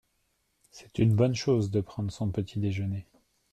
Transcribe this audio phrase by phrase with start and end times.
[0.71, 3.05] C’est une bonne chose de prendre son petit-déjeuner.